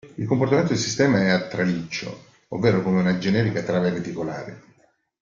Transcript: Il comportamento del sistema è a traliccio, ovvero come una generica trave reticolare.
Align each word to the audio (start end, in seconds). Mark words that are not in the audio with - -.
Il 0.15 0.25
comportamento 0.25 0.69
del 0.71 0.81
sistema 0.81 1.19
è 1.19 1.29
a 1.29 1.45
traliccio, 1.45 2.25
ovvero 2.47 2.81
come 2.81 3.01
una 3.01 3.19
generica 3.19 3.61
trave 3.61 3.91
reticolare. 3.91 4.61